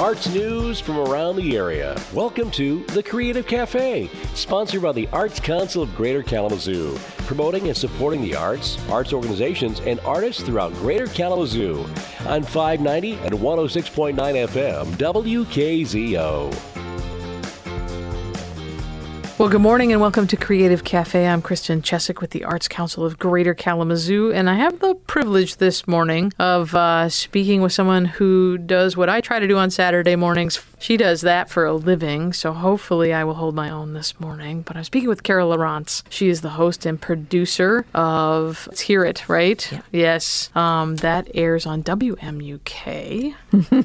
[0.00, 1.98] Arts news from around the area.
[2.12, 7.76] Welcome to The Creative Cafe, sponsored by the Arts Council of Greater Kalamazoo, promoting and
[7.76, 11.86] supporting the arts, arts organizations, and artists throughout Greater Kalamazoo
[12.26, 16.75] on 590 and 106.9 FM WKZO.
[19.38, 21.26] Well, good morning and welcome to Creative Cafe.
[21.26, 25.58] I'm Kristen Chesick with the Arts Council of Greater Kalamazoo, and I have the privilege
[25.58, 29.70] this morning of uh, speaking with someone who does what I try to do on
[29.70, 30.56] Saturday mornings.
[30.86, 34.62] She does that for a living, so hopefully I will hold my own this morning.
[34.62, 36.04] But I'm speaking with Cara Lawrence.
[36.08, 39.68] She is the host and producer of Let's Hear It, right?
[39.72, 39.80] Yeah.
[39.90, 40.48] Yes.
[40.54, 43.34] Um, that airs on WMUK.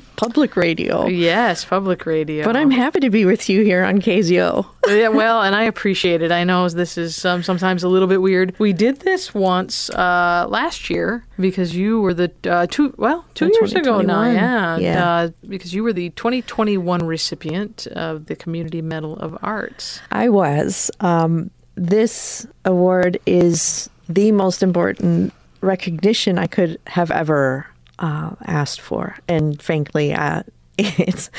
[0.16, 1.08] public radio.
[1.08, 2.46] Yes, public radio.
[2.46, 4.68] But I'm happy to be with you here on KZO.
[4.88, 6.32] yeah, well, and I appreciate it.
[6.32, 8.54] I know this is um, sometimes a little bit weird.
[8.60, 13.48] We did this once uh, last year because you were the uh, two well two
[13.48, 14.36] years ago now, 2021.
[14.36, 15.12] yeah, Yeah.
[15.12, 20.01] Uh, because you were the 2021 recipient of the Community Medal of Arts.
[20.12, 20.91] I was.
[20.99, 27.68] Um, this award is the most important recognition I could have ever
[27.99, 30.44] uh, asked for, and frankly, uh,
[30.98, 31.29] it's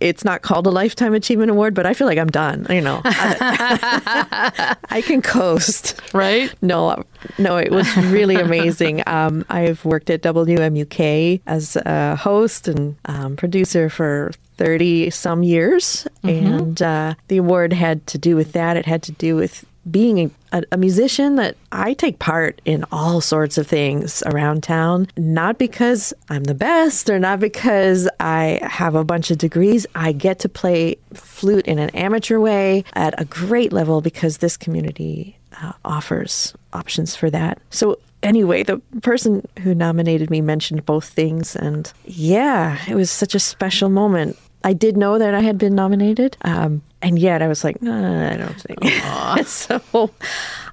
[0.00, 2.66] it's not called a lifetime achievement award, but I feel like I'm done.
[2.70, 6.00] You know, I, I can coast.
[6.12, 6.52] Right?
[6.62, 7.04] No,
[7.38, 9.02] no, it was really amazing.
[9.08, 16.06] Um, I've worked at WMUK as a host and um, producer for 30 some years.
[16.22, 18.76] And uh, the award had to do with that.
[18.76, 23.20] It had to do with being a, a musician that I take part in all
[23.20, 28.94] sorts of things around town, not because I'm the best or not because I have
[28.94, 29.86] a bunch of degrees.
[29.94, 34.56] I get to play flute in an amateur way at a great level because this
[34.56, 37.60] community uh, offers options for that.
[37.70, 43.34] So anyway, the person who nominated me mentioned both things, and yeah, it was such
[43.34, 44.38] a special moment.
[44.64, 48.32] I did know that I had been nominated, um, and yet I was like, "Nah,
[48.32, 48.84] I don't think.
[49.46, 50.10] so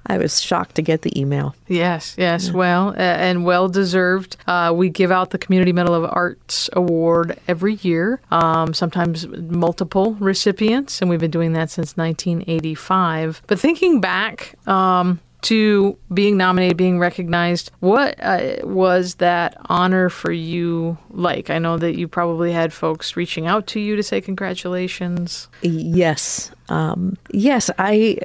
[0.06, 1.54] I was shocked to get the email.
[1.68, 2.50] Yes, yes.
[2.52, 4.36] Well, uh, and well deserved.
[4.46, 10.14] Uh, we give out the Community Medal of Arts Award every year, um, sometimes multiple
[10.14, 13.42] recipients, and we've been doing that since 1985.
[13.46, 20.32] But thinking back, um, to being nominated, being recognized, what uh, was that honor for
[20.32, 21.50] you like?
[21.50, 25.46] I know that you probably had folks reaching out to you to say congratulations.
[25.62, 28.18] Yes, um, yes, I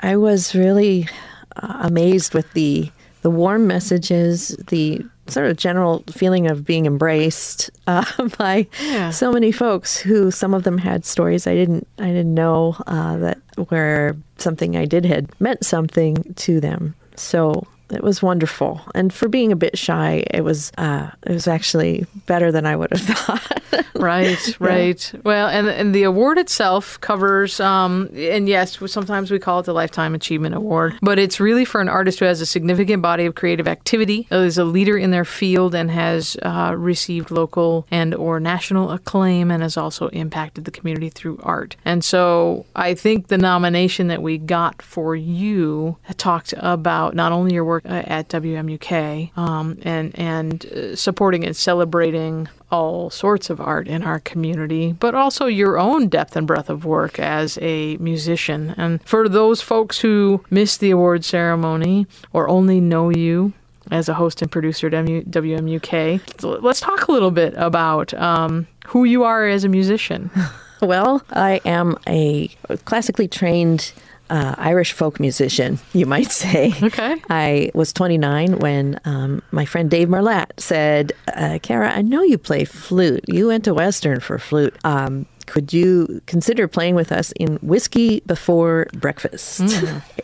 [0.00, 1.08] I was really
[1.56, 2.90] uh, amazed with the
[3.22, 8.04] the warm messages, the sort of general feeling of being embraced uh,
[8.38, 9.10] by Yeah.
[9.10, 13.16] so many folks who some of them had stories I didn't I didn't know uh,
[13.18, 13.38] that
[13.68, 16.94] where something I did had meant something to them.
[17.16, 21.46] So it was wonderful, and for being a bit shy, it was uh, it was
[21.46, 23.84] actually better than I would have thought.
[23.94, 25.12] Right, right.
[25.24, 29.72] Well, and and the award itself covers, um, and yes, sometimes we call it the
[29.72, 33.34] Lifetime Achievement Award, but it's really for an artist who has a significant body of
[33.34, 38.40] creative activity, is a leader in their field, and has uh, received local and or
[38.40, 41.76] national acclaim, and has also impacted the community through art.
[41.84, 47.54] And so, I think the nomination that we got for you talked about not only
[47.54, 53.60] your work uh, at WMUK um, and and uh, supporting and celebrating all sorts of
[53.60, 57.96] art in our community, but also your own depth and breadth of work as a
[57.98, 58.74] musician.
[58.76, 63.52] And for those folks who missed the award ceremony or only know you
[63.90, 68.66] as a host and producer at WMUK, so let's talk a little bit about um,
[68.86, 70.30] who you are as a musician.
[70.82, 72.48] Well, I am a
[72.84, 73.92] classically trained
[74.30, 76.72] uh, Irish folk musician, you might say.
[76.82, 77.22] Okay.
[77.30, 82.38] I was 29 when um, my friend Dave Marlatt said, uh, Cara, I know you
[82.38, 83.24] play flute.
[83.28, 84.76] You went to Western for flute.
[84.84, 89.62] Um, could you consider playing with us in Whiskey Before Breakfast?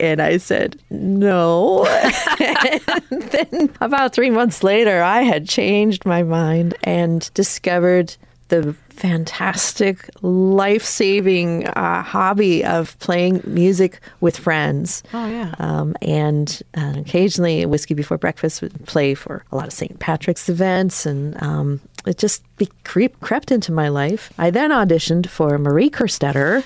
[0.01, 1.87] And I said, no.
[2.41, 8.17] and then about three months later, I had changed my mind and discovered
[8.61, 15.03] the fantastic, life saving uh, hobby of playing music with friends.
[15.15, 15.55] Oh, yeah.
[15.59, 19.99] Um, and uh, occasionally, Whiskey Before Breakfast would play for a lot of St.
[19.99, 24.33] Patrick's events, and um, it just be- creep- crept into my life.
[24.39, 26.65] I then auditioned for Marie Kerstetter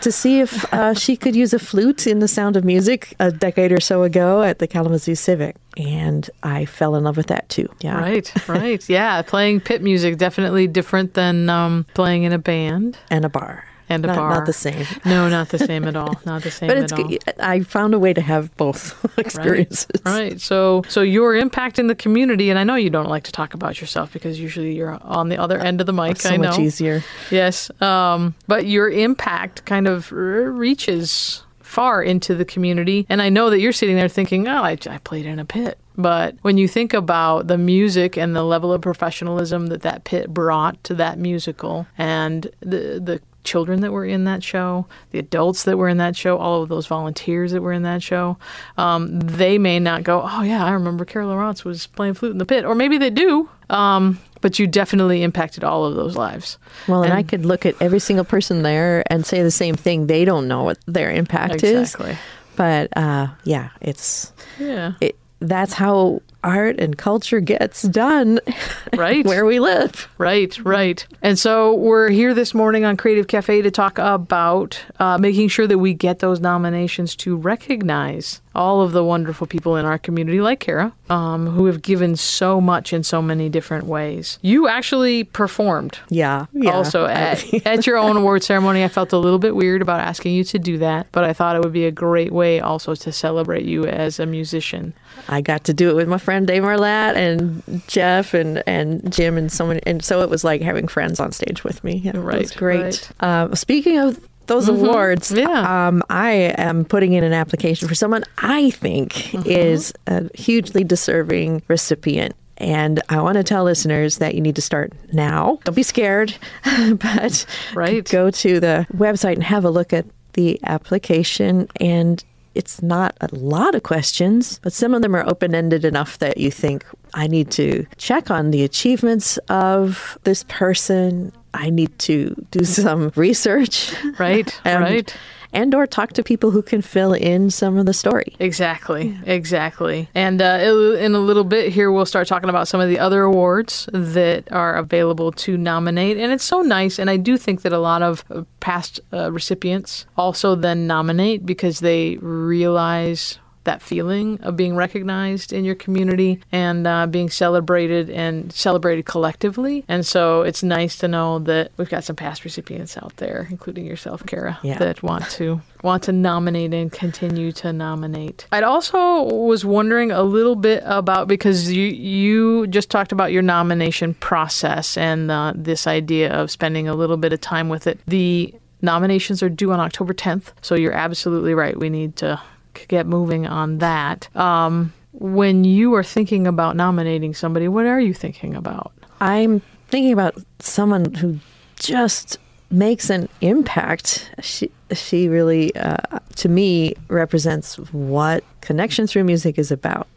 [0.00, 3.30] to see if uh, she could use a flute in The Sound of Music a
[3.30, 5.56] decade or so ago at the Kalamazoo Civic.
[5.76, 7.68] And I fell in love with that too.
[7.80, 8.00] Yeah.
[8.00, 8.88] Right, right.
[8.88, 12.98] Yeah, playing pit music definitely different than um, playing in a band.
[13.10, 13.64] And a bar.
[13.88, 14.30] And a not, bar.
[14.30, 14.86] not the same.
[15.04, 16.20] No, not the same at all.
[16.24, 17.34] Not the same But at it's all.
[17.40, 20.02] I found a way to have both experiences.
[20.04, 20.40] Right.
[20.40, 23.54] So so your impact in the community, and I know you don't like to talk
[23.54, 26.20] about yourself because usually you're on the other end of the mic.
[26.20, 26.48] So I know.
[26.48, 27.02] much easier.
[27.30, 27.70] Yes.
[27.80, 33.06] Um, but your impact kind of reaches far into the community.
[33.10, 35.78] And I know that you're sitting there thinking, oh, I, I played in a pit.
[35.98, 40.32] But when you think about the music and the level of professionalism that that pit
[40.32, 45.64] brought to that musical and the, the children that were in that show, the adults
[45.64, 48.36] that were in that show, all of those volunteers that were in that show,
[48.76, 52.38] um, they may not go, oh, yeah, I remember Cara Lawrence was playing flute in
[52.38, 52.64] the pit.
[52.64, 53.48] Or maybe they do.
[53.70, 56.58] Um, but you definitely impacted all of those lives.
[56.86, 60.06] Well, and, I could look at every single person there and say the same thing.
[60.06, 61.94] They don't know what their impact is.
[61.94, 62.16] Exactly.
[62.56, 64.92] But uh, yeah, it's Yeah.
[65.00, 65.16] it.
[65.40, 68.40] That's how art and culture gets done
[68.96, 69.24] Right.
[69.26, 70.08] where we live.
[70.18, 71.04] Right, right.
[71.22, 75.66] And so we're here this morning on Creative Cafe to talk about uh, making sure
[75.66, 80.40] that we get those nominations to recognize all of the wonderful people in our community,
[80.40, 84.38] like Cara, um, who have given so much in so many different ways.
[84.42, 85.98] You actually performed.
[86.08, 86.46] Yeah.
[86.52, 86.72] yeah.
[86.72, 90.34] Also, at, at your own award ceremony, I felt a little bit weird about asking
[90.34, 93.12] you to do that, but I thought it would be a great way also to
[93.12, 94.92] celebrate you as a musician.
[95.28, 99.38] I got to do it with my friend Dave Marlatt and Jeff and, and Jim
[99.38, 101.98] and so many, and so it was like having friends on stage with me.
[102.04, 102.82] Yeah, it was Right, great.
[102.82, 103.10] right.
[103.20, 105.86] Uh, speaking of those awards, yeah.
[105.88, 109.48] um, I am putting in an application for someone I think Mm-hmm.
[109.48, 112.34] is a hugely deserving recipient.
[112.56, 115.60] And I want to tell listeners that you need to start now.
[115.64, 116.34] Don't be scared,
[116.96, 118.04] but Right.
[118.08, 121.68] go to the website and have a look at the application.
[121.80, 122.24] And
[122.56, 126.38] it's not a lot of questions, but some of them are open ended enough that
[126.38, 126.84] you think,
[127.14, 131.32] I need to check on the achievements of this person.
[131.58, 133.94] I need to do some research.
[134.18, 135.16] Right, and, right.
[135.52, 138.34] And or talk to people who can fill in some of the story.
[138.38, 140.08] Exactly, exactly.
[140.14, 143.22] And uh, in a little bit here, we'll start talking about some of the other
[143.22, 146.16] awards that are available to nominate.
[146.16, 146.98] And it's so nice.
[146.98, 151.46] And I do think that a lot of uh, past uh, recipients also then nominate
[151.46, 153.38] because they realize
[153.68, 159.84] that feeling of being recognized in your community and uh, being celebrated and celebrated collectively.
[159.88, 163.84] And so it's nice to know that we've got some past recipients out there, including
[163.86, 164.78] yourself, Cara, Yeah.
[164.78, 168.46] that want to want to nominate and continue to nominate.
[168.50, 169.22] I'd also
[169.52, 174.96] was wondering a little bit about because you you just talked about your nomination process
[174.96, 178.00] and uh, this idea of spending a little bit of time with it.
[178.06, 181.76] The nominations are due on October 10th, so you're absolutely right.
[181.78, 182.40] We need to
[182.86, 184.34] get moving on that.
[184.36, 188.92] Um, when you are thinking about nominating somebody, what are you thinking about?
[189.20, 191.38] I'm thinking about someone who
[191.76, 192.38] just
[192.70, 194.30] makes an impact.
[194.42, 200.08] She she really, uh, to me, represents what connection through music is about.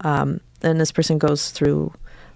[0.00, 1.92] Um, and this person goes through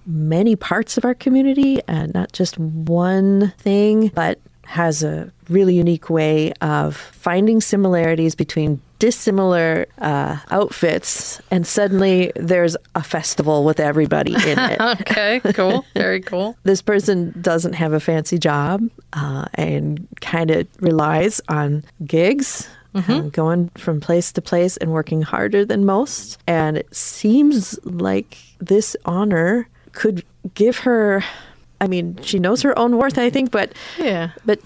[0.06, 6.08] many parts of our community, and not just one thing, but has a really unique
[6.08, 14.34] way of finding similarities between dissimilar uh, outfits, and suddenly there's a festival with everybody
[14.34, 15.84] in it Okay, cool.
[15.94, 16.56] Very cool.
[16.62, 18.82] this person doesn't have a fancy job
[19.14, 22.68] uh, and kind of relies on gigs.
[22.94, 26.38] um, going from place to place and working harder than most.
[26.48, 30.24] And it seems like this honor could
[30.54, 31.22] give her,
[31.80, 34.30] I mean, she knows her own worth, I think, but Yeah.
[34.44, 34.58] but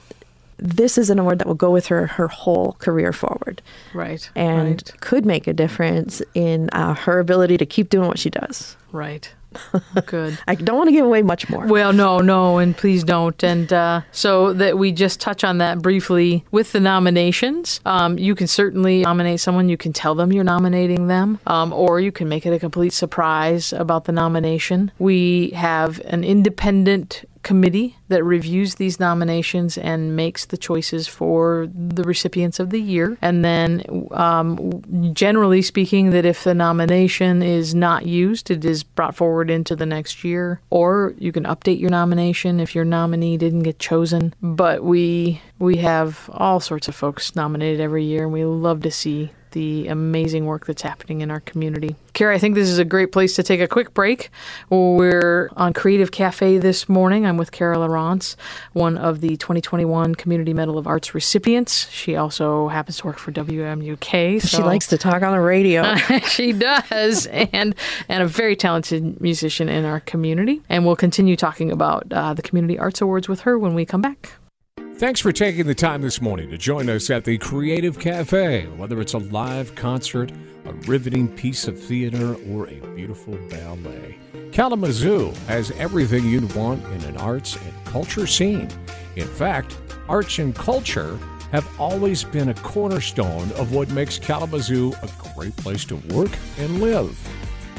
[0.58, 3.60] this is an award that will go with her her whole career forward
[3.92, 4.28] Right.
[4.34, 5.00] and right.
[5.00, 8.76] could make a difference in uh, her ability to keep doing what she does.
[8.92, 9.32] Right.
[10.06, 10.36] Good.
[10.48, 11.64] I don't want to give away much more.
[11.66, 13.40] Well, no, no, and please don't.
[13.44, 18.34] And uh, so that we just touch on that briefly with the nominations, um, you
[18.34, 19.68] can certainly nominate someone.
[19.68, 22.92] You can tell them you're nominating them, um, or you can make it a complete
[22.92, 24.90] surprise about the nomination.
[24.98, 32.02] We have an independent committee that reviews these nominations and makes the choices for the
[32.02, 33.16] recipients of the year.
[33.22, 34.82] And then, um,
[35.14, 39.86] generally speaking, that if the nomination is not used, it is brought forward into the
[39.86, 44.34] next year, or you can update your nomination if your nominee didn't get chosen.
[44.42, 48.90] But we we have all sorts of folks nominated every year, and we love to
[48.90, 51.96] see the amazing work that's happening in our community.
[52.12, 54.30] Carrie, I think this is a great place to take a quick break.
[54.68, 57.24] We're on Creative Cafe this morning.
[57.24, 58.36] I'm with Cara Lawrence,
[58.72, 61.88] one of the 2021 Community Medal of Arts recipients.
[61.90, 64.48] She also happens to work for WMUK.
[64.48, 65.96] she likes to talk on the radio.
[66.28, 67.74] she does, and
[68.08, 70.62] and a very talented musician in our community.
[70.68, 74.02] And we'll continue talking about uh, the Community Arts Awards with her when we come
[74.02, 74.32] back.
[74.96, 78.66] Thanks for taking the time this morning to join us at the Creative Cafe.
[78.76, 80.30] Whether it's a live concert,
[80.66, 84.16] a riveting piece of theater, or a beautiful ballet,
[84.52, 88.68] Kalamazoo has everything you'd want in an arts and culture scene.
[89.16, 89.76] In fact,
[90.08, 91.18] arts and culture
[91.50, 96.80] have always been a cornerstone of what makes Kalamazoo a great place to work and
[96.80, 97.18] live.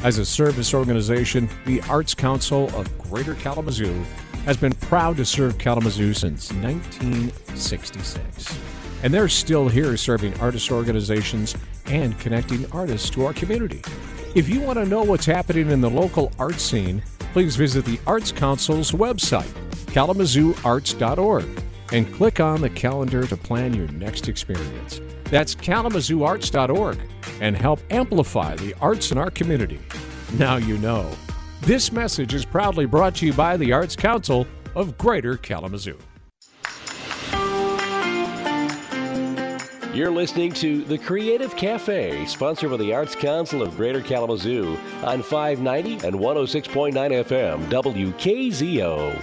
[0.03, 4.03] As a service organization, the Arts Council of Greater Kalamazoo
[4.45, 8.57] has been proud to serve Kalamazoo since 1966.
[9.03, 11.55] And they're still here serving artist organizations
[11.87, 13.81] and connecting artists to our community.
[14.35, 17.99] If you want to know what's happening in the local art scene, please visit the
[18.07, 19.51] Arts Council's website,
[19.87, 21.45] kalamazooarts.org,
[21.91, 25.01] and click on the calendar to plan your next experience.
[25.25, 26.99] That's kalamazooarts.org
[27.41, 29.79] and help amplify the arts in our community.
[30.33, 31.11] Now you know.
[31.65, 34.45] This message is proudly brought to you by the Arts Council
[34.75, 35.97] of Greater Kalamazoo.
[39.91, 45.23] You're listening to The Creative Cafe, sponsored by the Arts Council of Greater Kalamazoo on
[45.23, 49.19] 590 and 106.9 FM, WKZO.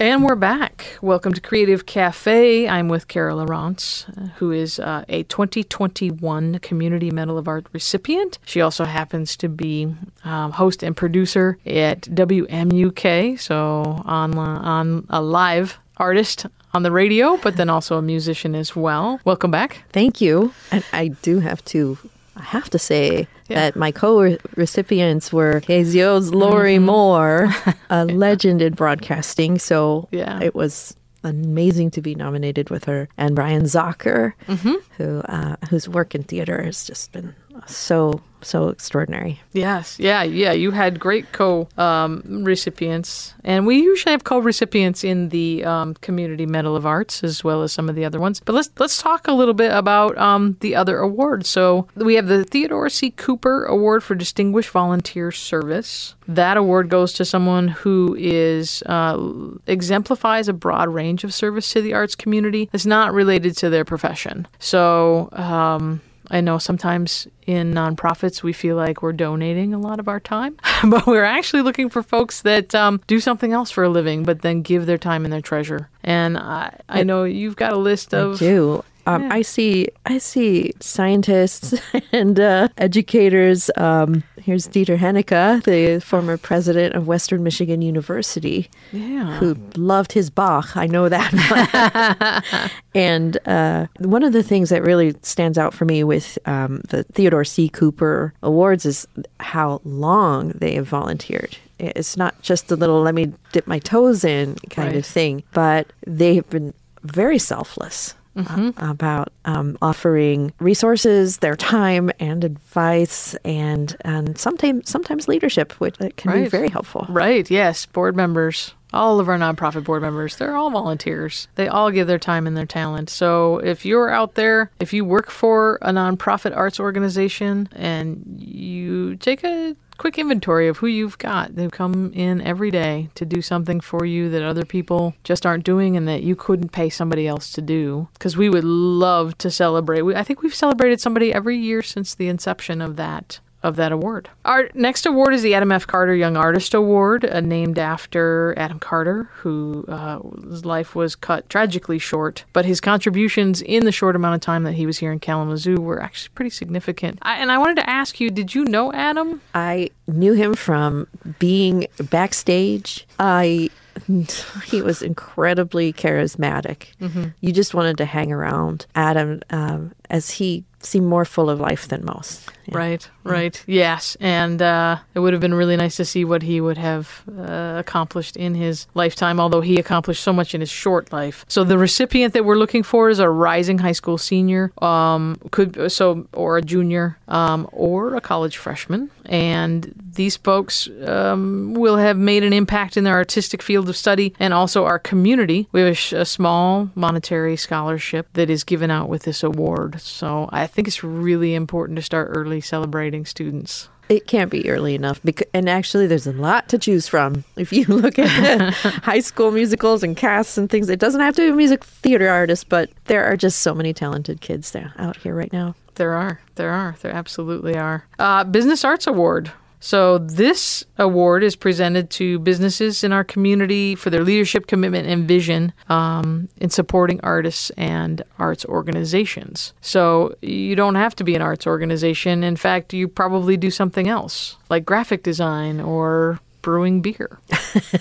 [0.00, 0.73] And we're back.
[1.02, 2.68] Welcome to Creative Cafe.
[2.68, 8.38] I'm with Cara Lawrence, uh, who is uh, a 2021 Community Medal of Art recipient.
[8.44, 15.20] She also happens to be um, host and producer at WMUK, so on on a
[15.20, 19.20] live artist on the radio, but then also a musician as well.
[19.24, 19.84] Welcome back.
[19.92, 20.52] Thank you.
[20.70, 21.98] And I do have to
[22.36, 23.54] I have to say yeah.
[23.60, 26.86] that my co-recipients were KZO's Lori mm-hmm.
[26.86, 27.54] Moore,
[27.90, 29.58] a legend in broadcasting.
[29.58, 30.40] So yeah.
[30.42, 34.74] it was amazing to be nominated with her, and Brian Zocker, mm-hmm.
[34.96, 37.34] who uh, whose work in theater has just been
[37.66, 39.40] so so extraordinary.
[39.52, 40.52] Yes, yeah, yeah.
[40.52, 45.94] You had great co um, recipients, and we usually have co recipients in the um,
[45.94, 48.40] Community Medal of Arts as well as some of the other ones.
[48.40, 51.48] But let's let's talk a little bit about um, the other awards.
[51.48, 53.10] So we have the Theodore C.
[53.10, 56.14] Cooper Award for Distinguished Volunteer Service.
[56.26, 59.18] That award goes to someone who is uh,
[59.66, 62.70] exemplifies a broad range of service to the arts community.
[62.72, 64.46] It's not related to their profession.
[64.58, 65.28] So.
[65.32, 70.20] Um, I know sometimes in nonprofits we feel like we're donating a lot of our
[70.20, 70.56] time,
[70.88, 74.42] but we're actually looking for folks that um, do something else for a living, but
[74.42, 75.90] then give their time and their treasure.
[76.02, 78.36] And I, I know you've got a list of.
[78.36, 78.84] I do.
[79.06, 79.34] Um, yeah.
[79.34, 79.88] I see.
[80.06, 81.74] I see scientists
[82.12, 83.70] and uh, educators.
[83.76, 89.38] Um, here's Diether Haenicke, the former president of Western Michigan University, yeah.
[89.38, 90.76] who loved his Bach.
[90.76, 92.72] I know that.
[92.94, 97.04] and uh, one of the things that really stands out for me with um, the
[97.04, 97.70] Theodore C.
[97.70, 99.06] Cooper Awards is
[99.40, 101.56] how long they have volunteered.
[101.78, 104.96] It's not just a little "let me dip my toes in" kind right.
[104.96, 106.72] of thing, but they have been
[107.02, 108.84] very selfless mm-hmm.
[108.84, 116.30] about um, offering resources, their time and advice, and and sometimes sometimes leadership, which can
[116.30, 116.44] right.
[116.44, 117.06] be very helpful.
[117.08, 117.50] Right.
[117.50, 117.86] Yes.
[117.86, 121.48] Board members all of our nonprofit board members, they're all volunteers.
[121.56, 123.10] They all give their time and their talent.
[123.10, 129.16] So if you're out there, if you work for a nonprofit arts organization and you
[129.16, 131.54] take a quick inventory of who you've got.
[131.54, 135.64] They've come in every day to do something for you that other people just aren't
[135.64, 138.08] doing and that you couldn't pay somebody else to do.
[138.14, 140.02] Because we would love to celebrate.
[140.02, 143.90] We, I think we've celebrated somebody every year since the inception of that of that
[143.90, 144.28] award.
[144.44, 145.86] Our next award is the Adam F.
[145.86, 150.18] Carter Young Artist Award, uh, named after Adam Carter, whose uh,
[150.62, 154.74] life was cut tragically short, but his contributions in the short amount of time that
[154.74, 157.18] he was here in Kalamazoo were actually pretty significant.
[157.22, 159.40] I, and I wanted to ask you, did you know Adam?
[159.54, 161.06] I knew him from
[161.38, 163.06] being backstage.
[163.18, 163.70] I
[164.66, 166.88] he was incredibly charismatic.
[167.00, 167.28] Mm-hmm.
[167.40, 171.88] You just wanted to hang around Adam um, as he seemed more full of life
[171.88, 172.48] than most.
[172.66, 172.78] Yeah.
[172.78, 173.62] Right, right.
[173.66, 174.16] Yes.
[174.20, 177.76] And uh, it would have been really nice to see what he would have uh,
[177.78, 181.44] accomplished in his lifetime, although he accomplished so much in his short life.
[181.48, 185.90] So the recipient that we're looking for is a rising high school senior, um, could
[185.92, 189.10] so or a junior, um, or a college freshman.
[189.26, 194.34] And these folks um, will have made an impact in their artistic field of study
[194.38, 195.68] and also our community.
[195.72, 200.00] We have a, sh- a small monetary scholarship that is given out with this award.
[200.04, 203.88] So I think it's really important to start early celebrating students.
[204.10, 205.18] It can't be early enough.
[205.24, 207.44] Because, and actually, there's a lot to choose from.
[207.56, 211.42] If you look at high school musicals and casts and things, it doesn't have to
[211.42, 215.16] be a music theater artist, but there are just so many talented kids there out
[215.16, 215.74] here right now.
[215.94, 216.38] There are.
[216.56, 216.96] There are.
[217.00, 218.04] There absolutely are.
[218.18, 219.52] Uh, Business Arts Award.
[219.84, 225.28] So, this award is presented to businesses in our community for their leadership, commitment, and
[225.28, 229.74] vision um, in supporting artists and arts organizations.
[229.82, 232.42] So, you don't have to be an arts organization.
[232.42, 237.38] In fact, you probably do something else, like graphic design or brewing beer.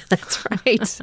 [0.10, 1.02] That's right.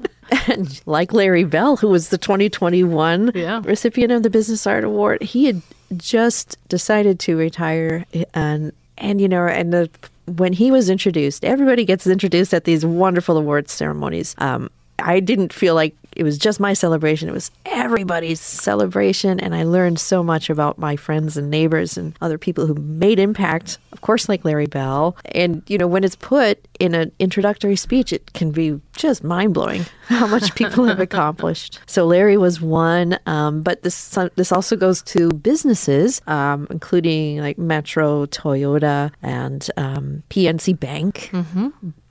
[0.49, 3.61] and like Larry Bell, who was the 2021 Yeah.
[3.67, 5.61] recipient of the Business Art Award, he had
[5.99, 8.07] just decided to retire.
[8.33, 9.91] And, and you know, and the,
[10.37, 14.35] when he was introduced, everybody gets introduced at these wonderful awards ceremonies.
[14.39, 14.71] Um,
[15.03, 17.29] I didn't feel like it was just my celebration.
[17.29, 19.39] It was everybody's celebration.
[19.41, 23.19] And I learned so much about my friends and neighbors and other people who made
[23.19, 25.17] impact, of course, like Larry Bell.
[25.27, 29.55] And, you know, when it's put in an introductory speech, it can be just mind
[29.55, 31.79] blowing how much people have accomplished.
[31.87, 37.57] So Larry was one, um, but this this also goes to businesses, um, including like
[37.57, 41.31] Metro, Toyota, and um, PNC Bank.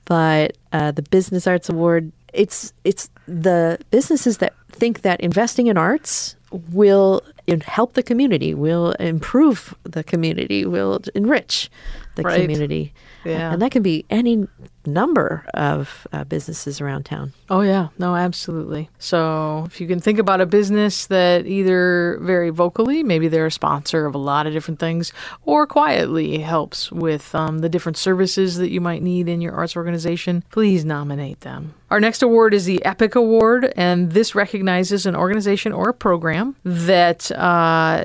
[0.06, 5.76] But uh, the Business Arts Award, it's it's the businesses that think that investing in
[5.76, 6.36] arts
[6.72, 7.22] will
[7.62, 11.70] help the community, will improve the community, will enrich
[12.16, 12.40] the Right.
[12.40, 12.92] community.
[13.24, 13.52] Yeah.
[13.52, 14.46] And that can be any
[14.86, 17.32] number of uh, businesses around town.
[17.48, 17.88] Oh, yeah.
[17.98, 18.88] No, absolutely.
[18.98, 23.50] So, if you can think about a business that either very vocally, maybe they're a
[23.50, 25.12] sponsor of a lot of different things,
[25.44, 29.76] or quietly helps with um, the different services that you might need in your arts
[29.76, 31.74] organization, please nominate them.
[31.90, 36.54] Our next award is the EPIC Award, and this recognizes an organization or a program
[36.64, 38.04] that uh,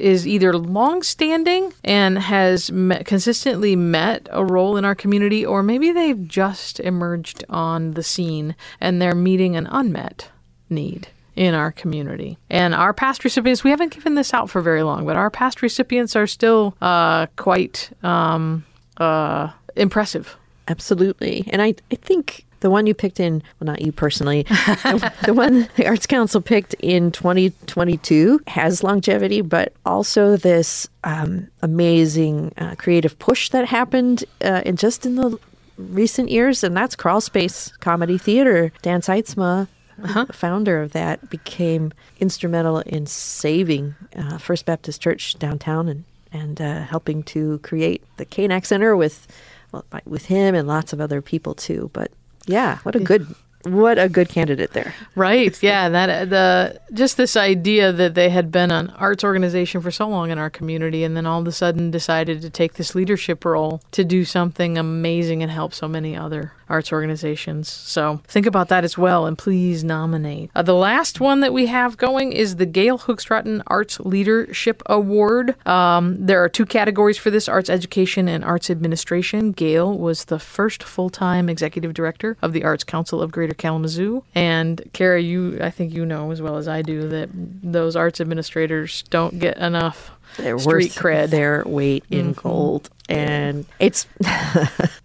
[0.00, 5.92] is either long-standing and has met, consistently met a role in our community, or maybe
[5.92, 10.28] they've just emerged on the scene and they're meeting an unmet
[10.68, 12.38] need in our community.
[12.50, 15.62] And our past recipients, we haven't given this out for very long, but our past
[15.62, 18.64] recipients are still uh, quite um,
[18.96, 20.36] uh, impressive.
[20.68, 21.44] Absolutely.
[21.50, 25.34] And I, I think the one you picked in, well, not you personally, the, the
[25.34, 32.74] one the Arts Council picked in 2022 has longevity, but also this um, amazing uh,
[32.76, 35.38] creative push that happened uh, in just in the
[35.76, 38.72] recent years, and that's Crawl Space Comedy Theater.
[38.82, 45.88] Dan Seitzma, the founder of that, became instrumental in saving uh, First Baptist Church downtown
[45.88, 49.26] and and uh, helping to create the KNAC Center with
[49.72, 51.90] well, with him and lots of other people too.
[51.92, 52.12] But
[52.46, 53.26] yeah, what a good
[53.62, 54.94] what a good candidate there.
[55.14, 55.60] Right.
[55.62, 55.88] Yeah.
[55.88, 60.30] That the just this idea that they had been an arts organization for so long
[60.30, 63.82] in our community, and then all of a sudden decided to take this leadership role
[63.92, 67.68] to do something amazing and help so many other arts organizations.
[67.68, 70.50] So think about that as well, and please nominate.
[70.54, 75.56] Uh, the last one that we have going is the Gail Hookstratton Arts Leadership Award.
[75.66, 79.50] Um, there are two categories for this: arts education and arts administration.
[79.52, 84.82] Gail was the first full-time executive director of the Arts Council of Greater Kalamazoo, and
[84.92, 89.02] Cara, you I think you know as well as I do that those arts administrators
[89.10, 91.24] don't get enough They're street cred.
[91.24, 91.30] Mm-hmm.
[91.30, 94.06] their weight in gold, and it's.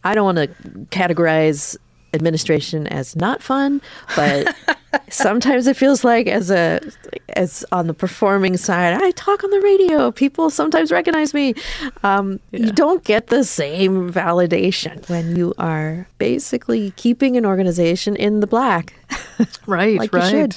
[0.04, 0.48] I don't want to
[0.92, 1.78] categorize
[2.14, 3.82] administration as not fun,
[4.16, 4.56] but
[5.10, 6.80] sometimes it feels like as a
[7.30, 10.12] as on the performing side, I talk on the radio.
[10.12, 11.54] People sometimes recognize me.
[12.04, 18.40] Um, You don't get the same validation when you are basically keeping an organization in
[18.40, 18.94] the black.
[19.68, 20.54] Right, Like you right.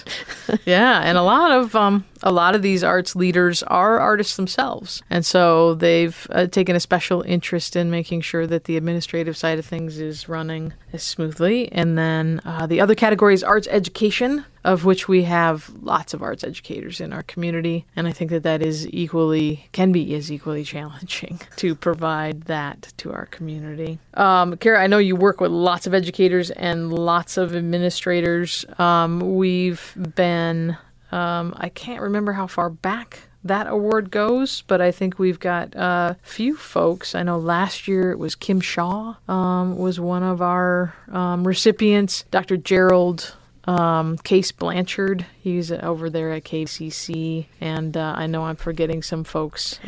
[0.46, 0.61] should.
[0.64, 5.03] yeah, and a lot of um, a lot of these arts leaders are artists themselves,
[5.11, 9.59] and so they've uh, taken a special interest in making sure that the administrative side
[9.59, 11.70] of things is running as smoothly.
[11.72, 14.28] And then uh, the other category is arts education,
[14.64, 18.43] of which we have lots of arts educators in our community, and I think that
[18.43, 23.99] that is equally can be is equally challenging to provide that to our community.
[24.14, 28.64] Um, Cara, I know you work with lots of educators and lots of administrators.
[28.79, 30.77] Um, we've been
[31.11, 35.75] um, I can't remember how far back that award goes, but I think we've got
[35.75, 37.14] a few folks.
[37.14, 42.25] I know last year it was Kim Shaw um, was one of our um, recipients.
[42.31, 42.57] Dr.
[42.57, 43.37] Gerald
[43.69, 49.25] um, Case Blanchard, he's over there at KCC, and uh, I know I'm forgetting some
[49.25, 49.79] folks.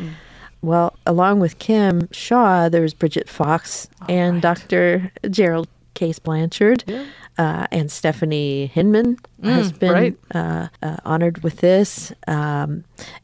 [0.61, 4.41] Well, along with Kim Shaw, there's Bridget Fox and right.
[4.41, 5.11] Dr.
[5.31, 6.83] Gerald Case Blanchard.
[7.37, 10.17] Uh, and Stephanie Hinman has been right.
[10.35, 12.13] uh, uh, honored with this.
[12.27, 12.83] Um,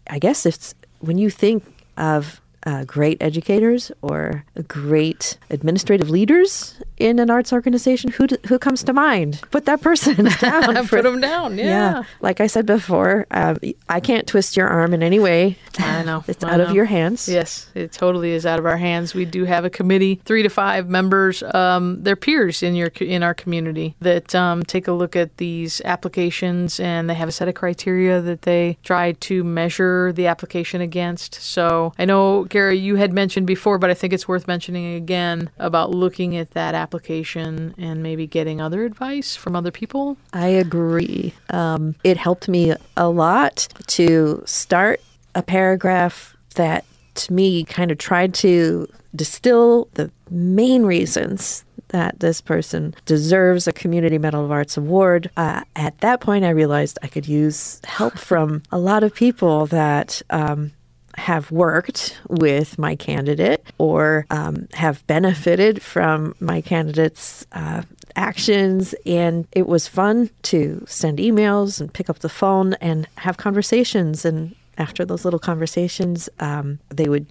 [0.09, 1.63] I guess it's when you think
[1.97, 8.59] of uh, great educators or great administrative leaders in an arts organization, who d- who
[8.59, 9.39] comes to mind?
[9.51, 10.85] Put that person down.
[10.87, 11.57] Put them down.
[11.57, 12.03] Yeah.
[12.19, 13.55] Like I said before, uh,
[13.87, 15.57] I can't twist your arm in any way.
[15.97, 16.23] I know.
[16.27, 17.27] It's I out of your hands.
[17.27, 19.13] Yes, it totally is out of our hands.
[19.13, 21.41] We do have a committee, three to five members.
[21.41, 25.81] Um, they're peers in your in our community that um, take a look at these
[25.85, 30.81] applications, and they have a set of criteria that they try to measure the application
[30.81, 31.35] against.
[31.35, 35.49] So I know Gary, you had mentioned before, but I think it's worth mentioning again
[35.57, 40.17] about looking at that application and maybe getting other advice from other people.
[40.33, 41.33] I agree.
[41.49, 45.01] Um, it helped me a lot to start
[45.37, 52.41] a paragraph that, to me, kind of tried to distill the main reasons that this
[52.41, 55.29] person deserves a Community Medal of Arts award.
[55.37, 59.67] Uh, at that point, I realized I could use help from a lot of people
[59.67, 60.21] that.
[60.29, 60.73] Um,
[61.17, 67.81] have worked with my candidate or um, have benefited from my candidate's uh,
[68.15, 68.93] actions.
[69.03, 74.25] And it was fun to send emails and pick up the phone and have conversations.
[74.25, 77.27] And after those little conversations, um, they would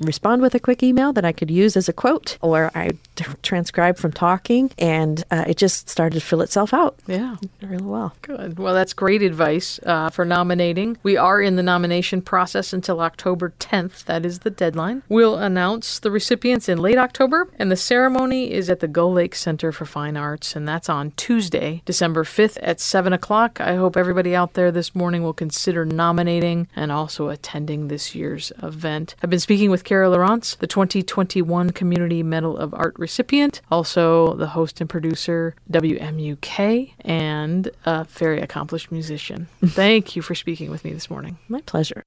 [0.00, 2.90] respond with a quick email that I could use as a quote, or I
[3.42, 7.36] transcribe from talking, and uh, it just started to fill itself out Yeah.
[7.62, 8.14] really well.
[8.22, 8.58] Good.
[8.58, 10.98] Well, that's great advice uh, for nominating.
[11.02, 14.04] We are in the nomination process until October 10th.
[14.04, 15.02] That is the deadline.
[15.08, 19.34] We'll announce the recipients in late October, and the ceremony is at the Gull Lake
[19.34, 23.60] Center for Fine Arts, and that's on Tuesday, December 5th at 7 o'clock.
[23.60, 28.52] I hope everybody out there this morning will consider nominating and also attending this year's
[28.62, 29.14] event.
[29.22, 34.48] I've been speaking with Cara Lawrence, the 2021 Community Medal of Art recipient, also the
[34.48, 39.48] host and producer, WMUK, and a very accomplished musician.
[39.64, 41.38] Thank you for speaking with me this morning.
[41.48, 42.02] My pleasure.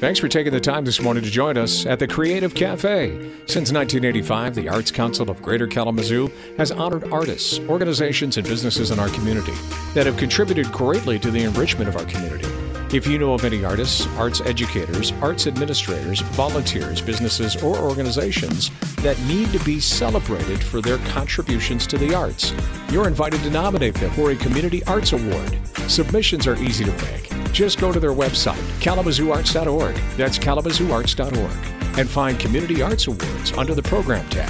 [0.00, 3.10] Thanks for taking the time this morning to join us at the Creative Cafe.
[3.46, 9.00] Since 1985, the Arts Council of Greater Kalamazoo has honored artists, organizations, and businesses in
[9.00, 9.54] our community
[9.94, 12.46] that have contributed greatly to the enrichment of our community.
[12.90, 18.70] If you know of any artists, arts educators, arts administrators, volunteers, businesses, or organizations
[19.02, 22.54] that need to be celebrated for their contributions to the arts,
[22.90, 25.58] you're invited to nominate them for a Community Arts Award.
[25.86, 27.30] Submissions are easy to make.
[27.52, 29.94] Just go to their website, kalamazooarts.org.
[30.16, 31.98] That's kalamazooarts.org.
[31.98, 34.48] And find Community Arts Awards under the Program tab.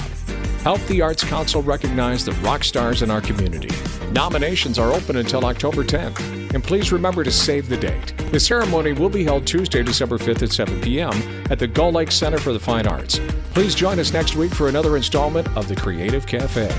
[0.62, 3.74] Help the Arts Council recognize the rock stars in our community.
[4.12, 6.37] Nominations are open until October 10th.
[6.54, 8.14] And please remember to save the date.
[8.32, 11.12] The ceremony will be held Tuesday, December 5th at 7 p.m.
[11.50, 13.20] at the Gull Lake Center for the Fine Arts.
[13.52, 16.70] Please join us next week for another installment of the Creative Cafe.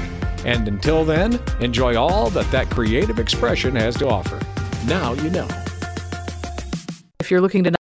[0.45, 4.39] And until then, enjoy all that that creative expression has to offer.
[4.85, 5.47] Now you know.
[7.19, 7.71] If you're looking to